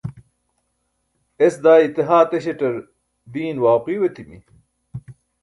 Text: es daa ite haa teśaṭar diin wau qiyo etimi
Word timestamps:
es 1.45 1.55
daa 1.63 1.83
ite 1.85 2.01
haa 2.09 2.29
teśaṭar 2.31 2.75
diin 3.33 3.57
wau 3.63 3.79
qiyo 3.83 4.01
etimi 4.09 4.37